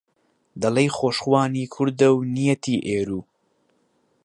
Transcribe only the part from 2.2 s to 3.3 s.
نیەتی ئێروو